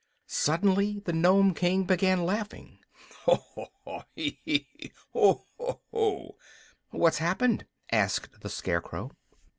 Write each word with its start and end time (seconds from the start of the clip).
Suddenly 0.25 0.99
the 1.05 1.13
Nome 1.13 1.53
King 1.53 1.83
began 1.83 2.23
laughing. 2.25 2.79
"Ha, 3.25 3.37
ha, 3.53 3.65
ha! 3.85 4.03
He, 4.15 4.39
he, 4.43 4.67
he! 4.79 4.91
Ho, 5.13 5.45
ho, 5.59 5.79
ho!" 5.91 6.37
"What's 6.89 7.19
happened?" 7.19 7.67
asked 7.91 8.41
the 8.41 8.49
Scarecrow. 8.49 9.11